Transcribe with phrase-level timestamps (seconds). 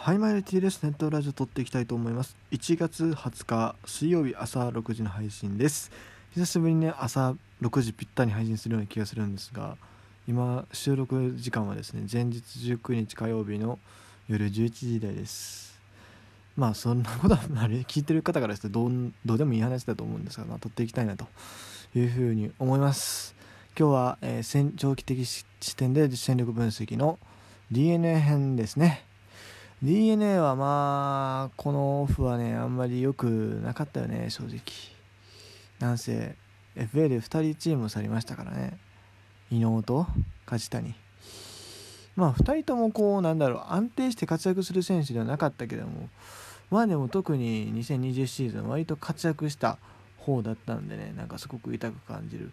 [0.00, 0.84] はい、マイルティです。
[0.84, 2.36] ネットラジオ撮っていきたいと思います。
[2.52, 5.90] 1月20日水曜日朝6時の配信です。
[6.34, 9.76] 久しぶりにね、朝6時ぴったり配信するような気がするんですが、
[10.28, 13.80] 今、収録時間はですね、前日19日火曜日の
[14.28, 15.76] 夜11時台です。
[16.56, 21.26] まあ、そんなことは、あれ、聞いてる方からしてどうどうでもいい話だと思うんですが、まあ、撮っていきたいなと
[21.96, 23.34] いうふうに思います。
[23.76, 25.44] 今日は、えー、長期的視
[25.76, 27.18] 点で戦力分析の
[27.72, 29.07] DNA 編ですね。
[29.80, 33.26] DNA はまあ、このオフはね、あんまり良く
[33.62, 34.60] なかったよね、正直。
[35.78, 36.34] なんせ、
[36.74, 38.76] FA で2人チームを去りましたからね。
[39.52, 40.08] 伊能と
[40.46, 40.96] 梶谷。
[42.16, 46.08] まあ、2人ともこう、なんだろう、安定して活躍する選手ではなかったけども、
[46.72, 49.78] まあでも特に2020シーズン、割と活躍した
[50.18, 52.50] 方だったんでね、なんかすごく痛く感じる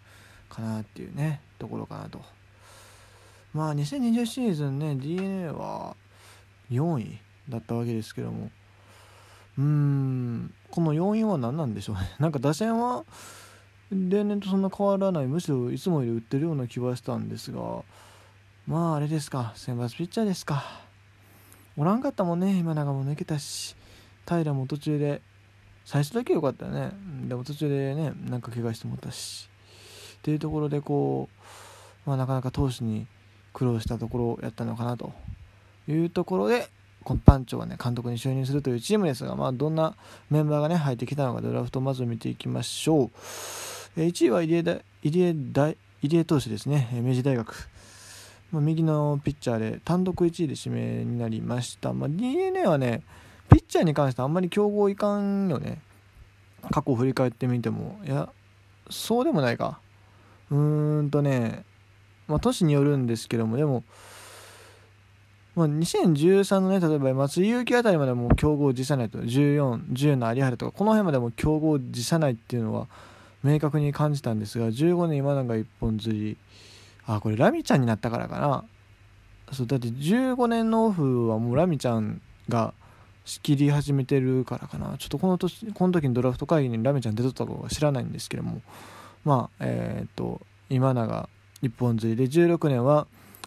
[0.48, 2.20] かなっていうね、ところかなと。
[3.52, 5.96] まあ、2020シーズンね、DNA は、
[6.70, 8.50] 4位だったわけですけども。
[9.58, 12.02] うーんこの4位は何なんでしょうね。
[12.18, 13.04] なんか打線は
[13.90, 17.82] 例年とそんな変わらないむしろいつもより打ってるような気はしたんですが。
[18.66, 19.52] まああれですか。
[19.54, 20.64] 選抜ピッチャーですか。
[21.76, 22.58] おらんかったもんね。
[22.58, 23.76] 今永も抜けたし。
[24.26, 25.22] 平も途中で
[25.84, 26.90] 最初だけ良かったよね。
[27.28, 29.48] でも途中でねなんか怪我してもったし。
[30.18, 31.28] っていうところでこ
[32.06, 33.06] う、まあ、なかなか投手に
[33.52, 35.12] 苦労したところやったのかなと。
[35.88, 36.68] いうところで、
[37.04, 39.94] このパンチョがね、監督に就任するというチームですが、まあ、どんな
[40.30, 43.10] メンバーがね、入ってきたのか、ドラフトをまず見ていきましょう。
[43.96, 44.82] え1位は入江
[46.02, 47.68] 入江投手ですね、明治大学。
[48.52, 51.92] 右のピッチャーで単独1位で指名になりました。
[51.92, 53.02] まあ、DNA はね、
[53.48, 55.80] ピッチャーに関してあんまり競合いかんよね。
[56.70, 58.00] 過去を振り返ってみても。
[58.04, 58.28] いや、
[58.90, 59.80] そうでもないか。
[60.50, 61.64] うーんとね、
[62.28, 63.84] まあ、都市によるんですけども、でも、
[65.56, 72.88] まあ、2013のね、例えば松井裕樹あたりまでも競合を辞さないと、14、10の有原とか、この辺までも競合を辞さないっていうのは
[73.42, 76.36] 明確に感じたんですが、15年今永一本釣り、
[77.06, 78.64] あ、これラミちゃんになったからかな。
[79.52, 82.74] そうだって15年のオフはもうラミちゃんが
[83.24, 84.98] 仕切り始めてるからかな。
[84.98, 88.60] ちょっとこの年、この時にドラフト会議にラミちゃん出とったことは知らないんですけども、
[89.24, 91.28] まあ、えー、っと、今永
[91.62, 93.06] 一本釣りで、16年は、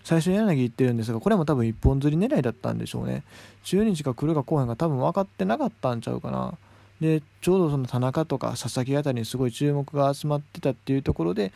[0.09, 3.22] 最初に柳行ってるんですが、これも多分一本釣り狙いだったんでしょうね。
[3.64, 6.58] 中日が来るか後半が多分分かってなかったんちゃうかな。
[7.00, 11.53] で、ちょうどその田中とか佐々木あたりにすごい注目が集まってたっていうところで、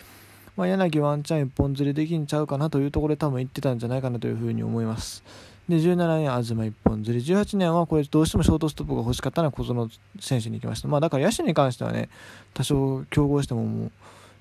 [0.56, 5.24] まあ、柳ワンチャン一本釣りできんちゃうかなというところで多分行ってたんじゃないかなというふうに思います。
[5.68, 7.25] で、17年、東一本釣り。
[7.25, 10.88] 18年はこれどうしてもショートストップが欲しかったのは小園選手に行きました。
[10.88, 12.08] まあだから野手に関してはね、
[12.53, 13.92] 多少競合してももう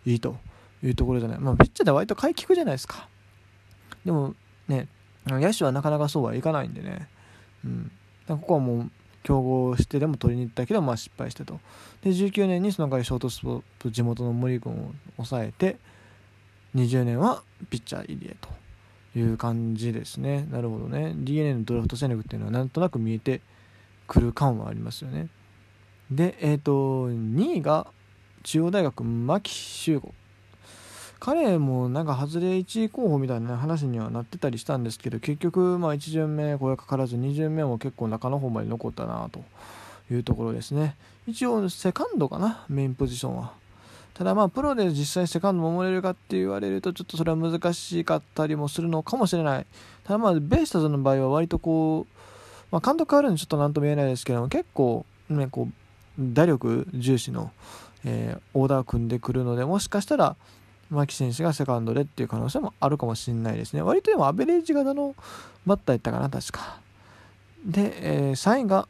[0.05, 0.37] いいと
[0.85, 1.39] いうところじゃない。
[1.39, 3.09] まあピッチャーで割と買い利くじゃないですか。
[4.05, 4.35] でも
[4.69, 4.89] ね、
[5.27, 7.09] 野手はなかなかそうはいかないんでね、
[7.65, 7.91] うん、
[8.27, 8.91] ここはもう
[9.23, 11.61] 競合してでも取りに行ったけど、まあ、失敗してと。
[12.03, 15.77] で19年にその代わりショートスポップ地元の森君を抑えて
[16.75, 18.37] 20年はピッチャー入江
[19.15, 20.47] という感じですね。
[20.51, 21.15] なるほどね。
[21.17, 23.41] DNA のドラフト戦略っていうのはなんとなく見えて
[24.09, 25.29] くる感はありますよね。
[26.11, 27.87] でえっ、ー、と2位が
[28.43, 30.13] 中央大学牧秀吾
[31.25, 39.45] 彼もなんか外れ1位候補みたいな話にはなってたりしたんですけど結局まあ1巡目声かからず2巡目も結構中の方まで残ったなと
[40.13, 40.97] いうところですね。
[41.29, 43.53] 一応セカンドかなメインポジションは。
[44.15, 49.67] ただまあプロで実際セカンド守れるかって言われるとちょっとそれは難しかったりもするのかもしれない。
[50.03, 52.15] ただまあベイスターズの場合は割とこう、
[52.73, 55.73] まあ、監督変わるんでちょっと何とも言えないですけども結構ねこう
[56.19, 57.53] 打力重視の、
[58.05, 60.35] えー、オーダー組んでくるのでもしかしたら
[60.93, 63.83] 牧選手がセカンドでっていう可能性もあるかもしれないですね。
[63.83, 65.15] 割とでもアベレージ型の
[65.67, 66.81] バッターやったかな、確か。
[67.65, 68.89] で、えー、3位が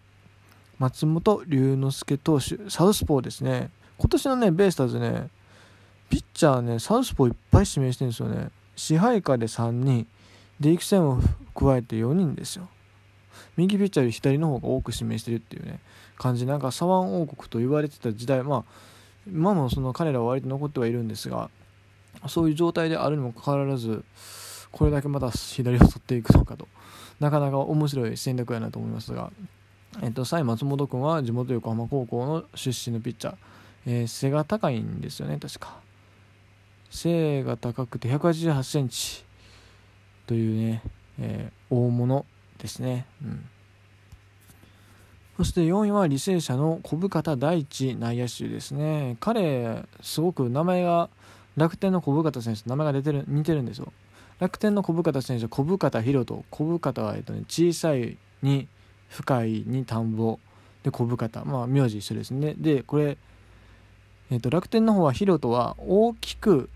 [0.79, 3.71] 松本龍之介投手、サウスポーですね。
[3.99, 5.29] 今年のね、ベイスターズね、
[6.11, 8.51] ピッチャーね、サウスポーいっぱい指名してるんですよね。
[8.75, 10.07] 支配下で3人、
[10.59, 11.21] で、育成も
[11.55, 12.69] 加えて4人ですよ。
[13.57, 15.81] 右ピッチャーより左の方が多く指名してるっていうね、
[16.17, 16.47] 感じ。
[16.47, 18.65] なんか左腕王国と言われてた時代、まあ、
[19.27, 21.51] 今もその彼らは割と残ってはいるんですが、
[22.29, 24.05] そういう状態であるにもかかわらず、
[24.71, 26.69] これだけまた左を取っていくのかと、
[27.21, 29.31] なかなか面白い戦略やなと思いますが、
[30.03, 33.37] えっと、サイ松本君は地元横浜高校の出身のピッチャー、
[33.87, 35.77] えー、背が高いんですよね、確か。
[36.91, 39.25] 背が高くて188センチ
[40.27, 40.83] というね、
[41.19, 42.25] えー、大物
[42.59, 43.07] ですね。
[43.23, 43.45] うん。
[45.39, 49.17] そして4位は履正社の小深田大地内野手ですね。
[49.21, 51.09] 彼、すごく名前が
[51.57, 53.93] 楽天の小深田選手と名前が出てる似てるんですよ。
[54.39, 56.45] 楽天の小深田選手は小深田博人。
[56.51, 58.69] 小深田は、えっとね、小さいに
[59.09, 60.39] 深いに田んぼ。
[60.83, 61.45] で小深田。
[61.45, 62.55] まあ名字一緒ですね。
[62.57, 63.17] でこれ、
[64.31, 66.71] えー、と楽天の方はヒロトは大きく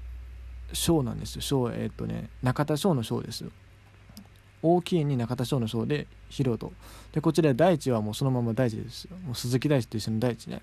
[0.72, 1.42] 小なんですよ。
[1.42, 3.44] 小えっ、とね中田翔の小です。
[4.62, 6.72] 大きいに中田翔の小でヒロト
[7.12, 9.04] でこちら大地はもうそのまま大地です。
[9.04, 10.62] よもう鈴木大地と一緒の大地ね。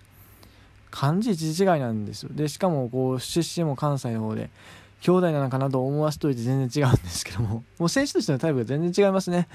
[0.94, 2.30] 漢字一違いなんですよ。
[2.32, 4.52] でしかもこう出身も関西の方で
[5.02, 7.64] 兄弟なのかなと思わせといて全然違うんですけども。
[7.80, 9.48] もう選手としてのタイプが全然違いますね。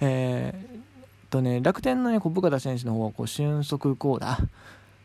[0.00, 4.48] えー、とね楽天のね小深田選手の方はこう俊足コーダー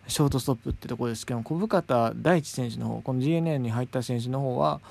[0.07, 4.81] ショートストップってとこですけども小深田大地選手の方この GNA に入った選手の方は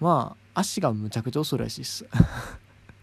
[0.00, 2.06] まあ足がむちゃくちゃ遅いらしいです。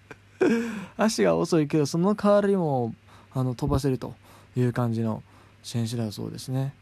[0.98, 2.96] 足が遅いけどその代わりも
[3.34, 4.16] あの飛ばせると
[4.58, 5.22] いう感じの
[5.62, 6.74] 選手だそうですね。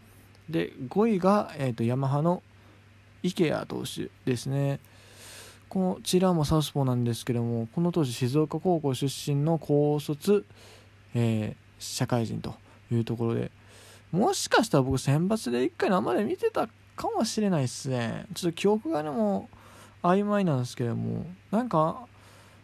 [0.49, 2.41] で5位が、えーと、ヤマハの
[3.23, 4.79] 池谷投手ですね。
[5.69, 10.45] こちらもサウスポーなんですけどもこの当時静岡高校出身の高卒、
[11.13, 12.55] えー、社会人と
[12.89, 13.51] いうところで
[14.13, 18.25] もしかしたら僕選抜で1回生で見てたかもしれないですね。
[18.33, 19.49] ちょっと記憶がねも
[20.03, 22.07] う曖昧なんですけどもなんか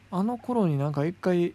[0.09, 1.53] あの頃になんか1回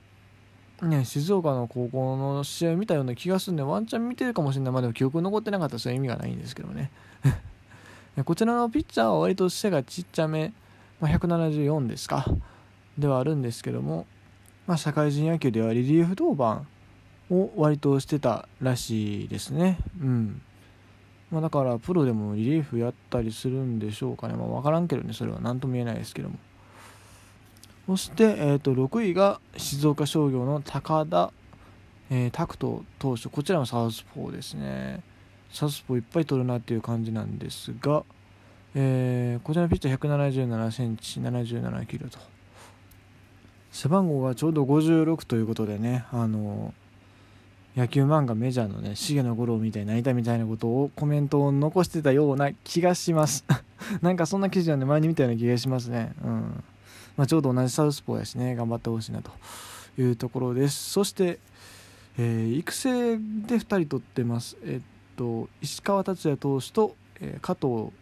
[0.82, 4.72] ね、静岡の高校の試合見たような気がするんで、ワンチャン見てるかもしれない。
[4.72, 6.90] まあでも記憶残ってなかったらそういう意味がないんですけど ね。
[8.24, 10.52] こちらのピッチャーは割と背がちっちゃめ、
[11.00, 12.24] まあ、174ですか。
[12.96, 14.06] ではあるんですけども、
[14.66, 16.64] まあ、社会人野球ではリリーフ登板
[17.30, 19.78] を割としてたらしいですね。
[20.00, 20.42] うん。
[21.30, 24.34] まあ、だからプロでもリリーフやったりするんでしょうかね。
[24.34, 26.38] まあ、分からんけどね、それは何とも言えないですけども。
[27.88, 31.32] そして、えー、と6位が静岡商業の高田、
[32.10, 33.30] えー、拓人投手。
[33.30, 35.02] こちらもサウスポーですね。
[35.50, 38.04] サウスポーいっぱい取るなっていう感じなんですが、
[38.74, 42.18] えー、こちらのピッチャー1 7 7センチ77キロと。
[43.72, 46.74] 背番号がちょうど56ということでねあの
[47.74, 53.46] 野球漫画メジャーのね重野五郎みたいになりたいみたいなことをコメントを残してたような気がします。
[54.02, 56.12] なんかそんな記事なんで前に見たような気がしますね。
[56.22, 56.64] うん。
[57.18, 59.32] まあ、ちょうど同じサウスポーやしね頑張ってほしいなと
[59.98, 60.90] いうところです。
[60.90, 61.40] そして、
[62.16, 64.56] えー、育成で2人取ってます。
[64.64, 67.92] えっと石川達也投手と、えー、加藤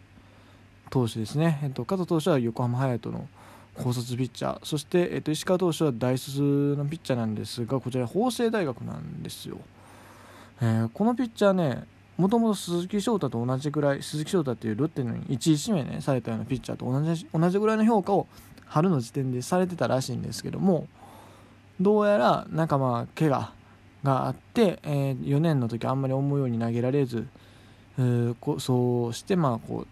[0.91, 3.27] 投手ですね、えっと、加藤投手は横浜隼人の
[3.75, 4.65] 高卒ピッチャー。
[4.65, 9.59] そして、えっと、石川投手は大卒のピッチャーなんですがこちら法政大学なんですよ、
[10.61, 11.85] えー、このピッチャーね
[12.17, 18.27] もともと鈴木翔太と同じぐらい鈴木翔太っていうロッテの1位指名、ね、されたようなピッチャーと同じ同じぐらいの評価を
[18.67, 20.89] 春の時点でされてたらしいんですけども
[21.81, 23.53] どうやらなんかまあ怪我
[24.03, 27.27] があって、えー、4年の時あんまり思うように投げられず
[28.59, 29.87] そうしてまあこ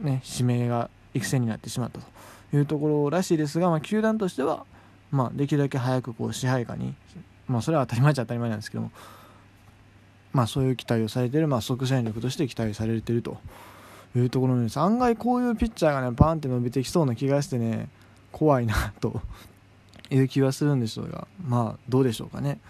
[0.00, 4.64] うね指名が育成になってしまったというところらしいですが、まあ、球団としては、
[5.10, 6.94] まあ、できるだけ早くこう支配下に、
[7.46, 8.90] まあ、それは当たり前っちゃ当たり前なんですけども、
[10.32, 13.38] まあ、そういう期待をされている、まあ、即戦力として期待されていると
[14.16, 14.78] いうところです。
[14.78, 17.88] 案外こういうピッチャーがねバーンって伸びてきそうな気がしてね
[18.32, 19.20] 怖いなと
[20.10, 22.60] いう気はするんですがまあどうでしょうかね。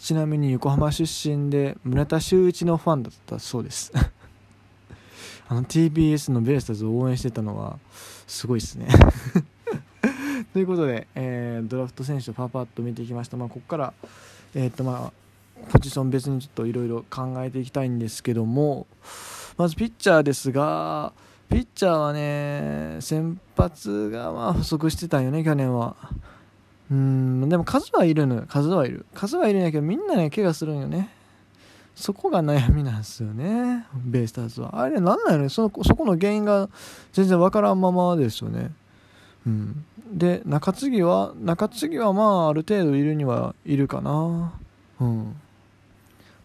[0.00, 3.90] ちなみに横浜出身で村田修一のファンだったそうです。
[5.48, 7.78] あの TBS のベイスターズを応援してたのは
[8.26, 8.86] すごいですね。
[10.52, 13.94] ということで、えー、ドラフト選手をパパッと見ていきました、まあ、ここから、
[14.54, 15.12] えー、っとまあ、
[15.70, 18.86] ポジション別にちょっといろいろ考えていきたいんですけども
[19.56, 21.12] まずピッチャーですが
[21.48, 25.96] ピッチャーはね、先発がまあ不足してたんよね、去年は。
[26.90, 29.06] うん、でも数はいるのよ、数はいる。
[29.14, 31.10] 数はいるんやけど、みんなね、怪我するんよね。
[31.94, 34.80] そこが悩みなんですよね、ベイスターズは。
[34.80, 36.68] あれ、なんなんやろねその、そこの原因が
[37.12, 38.72] 全然わからんままですよね。
[39.46, 39.84] うん。
[40.12, 44.52] で、中継ぎは、中継ぎはまあ、ある程度いるにはいるかな。
[45.00, 45.36] うん。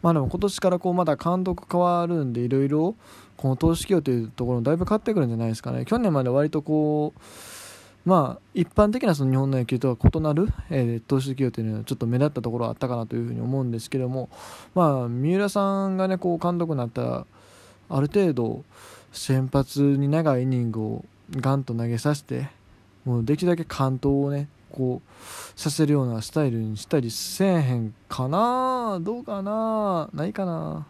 [0.01, 2.95] まあでも今年からこうまだ監督変わるんでいろいろ
[3.37, 5.85] この投資企業というところだいぶ変わってくるんじゃないですかね。
[5.85, 7.19] 去年まで割とこう
[8.05, 14.29] まあ一般的なその日本の野球とは異なる、えー、投資企業というのはちょっと目立ったところはあったかなというふうに思うんですけども
[14.73, 17.25] まあ三浦さんがねこう監督になったら
[17.89, 18.63] ある程度
[19.11, 22.49] 先発に長いイニングをガンと投げさせて
[23.05, 28.99] もうできるだけ完投をねこうさせるようなスタイルにしたりせえへんかな？
[29.01, 30.09] どうかな？
[30.13, 30.85] ないかな？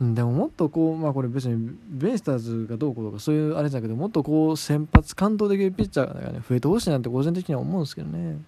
[0.00, 8.38] でももっとこうまあこれ別にベイスターズがどうこうとかそういうあれだけどもっとこう先発完投できるピッチャーがね増えてほしいなって個人的には思うんですけどね。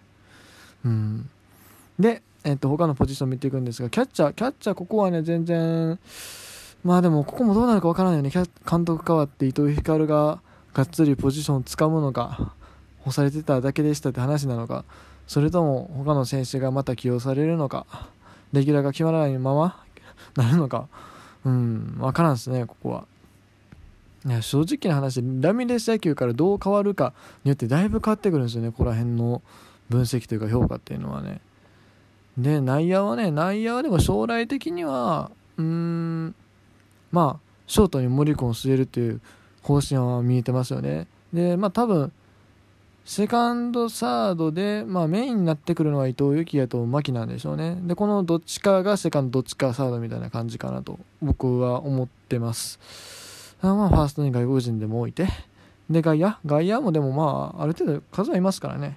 [0.84, 1.28] うん。
[1.98, 5.98] で、えっと他のポジション見ていくんですがキャッチャーキャッチャーここはね全然
[6.84, 8.30] まあでもここもどうなるかわからないよね。
[8.30, 10.40] 監督変わって伊藤光が
[10.72, 12.54] がっつりポジションをつかむのか。
[13.04, 14.84] 干されてただけでしたって話なのか
[15.26, 17.86] それとも他の選手がまた起用されるのか
[18.52, 19.82] レギュラーが決まらないまま
[20.36, 20.88] なるのか。
[21.44, 23.04] うん分からんですねここは。
[24.26, 29.40] いや正直な話ラミレス野球からどう変わるかによってだいぶ変わってくるんですよねここら辺の
[29.88, 31.40] 分析というか評価っていうのはね。
[32.36, 36.34] で内野はね内野はでも将来的にはうーん
[37.12, 39.20] まあショートに森君を据えるという
[39.62, 41.06] 方針は見えてますよね。
[41.32, 42.12] でまあ多分
[43.10, 47.76] セカンド、サードで、まあ、メインになってくるのは伊藤幸也と牧なんでしょうね。
[47.82, 52.78] で、このどっちかがセカンド、どっちかサードみたいな感じかなと僕は思ってます。
[53.62, 55.26] あまあ、ファーストに外国人でも置いて、
[55.90, 58.96] で、外野外野もでもまあ、ある程度数はいますからね。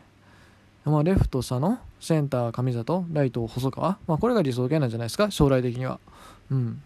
[0.85, 3.97] まあ、レフト、佐野、センター、上里、ライト、細川。
[4.05, 5.99] まあ、これが理想形なんじゃないですか、将来的には。
[6.51, 6.83] うん。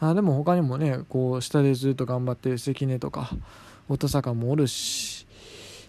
[0.00, 3.28] あでも他にもね、こう、下でずっと頑張ってる関根とか、
[3.90, 5.21] 音坂もおるし、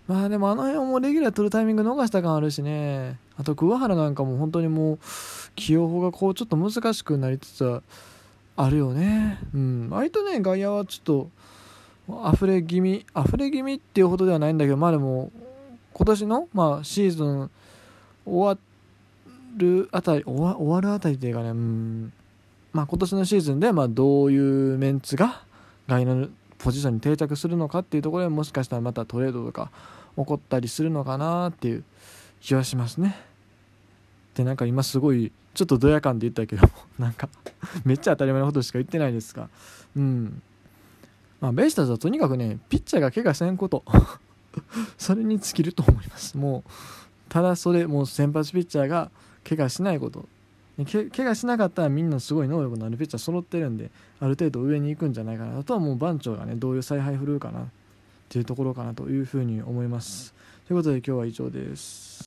[0.08, 3.18] まあでもあの辺もレギュラー取るタイミング逃した感あるしね。
[3.38, 5.00] あと桑原なんかも本当にもう
[5.56, 7.82] 起用法がこうちょっと難しくなりつつ
[8.56, 9.40] あるよね。
[9.54, 9.90] うん。
[9.90, 11.30] 割とね、外野はちょっ
[12.08, 15.32] と溢れ気味、溢れ気味っていうほどではないんだけど、まあでも
[15.94, 17.50] 今年の、まあ、シーズン
[18.26, 18.58] 終わ
[19.58, 22.14] るあたり、終わ終わるあたりっていうかね、うん。
[22.74, 25.42] まあ今年のシーズンでまあどういうメンツが
[25.88, 26.28] 外野の
[26.63, 29.70] ポジションに定着するのかっていうところでもしかしたらまたトレードとか
[30.15, 31.84] 起こったりするのかなっていう
[32.39, 33.17] 気はしますね。
[34.36, 36.67] でなんか今すごいちょっとドヤ感で言ったけど
[36.98, 37.27] なんか
[37.84, 39.50] めっちゃ当たり前のことしか言ってないですが。
[39.98, 40.41] うん。
[41.41, 43.84] まあベイスターズはとにかくねピッチャーが怪我せんこと。
[44.98, 46.38] それに尽きると思います。
[46.38, 46.72] もう
[47.27, 49.12] ただそれもう先発ピッチャーが
[49.43, 50.29] 怪我しないこと。
[50.86, 57.65] け怪我しなかったらみんなすごい能力のあるピッチャー揃ってるんである程度上に行くんじゃないかなあとはもう番長がねどういう采配振るうかなっ
[58.30, 60.34] ていうところかなというふうに思います。
[60.68, 62.13] ということで今日は以上です。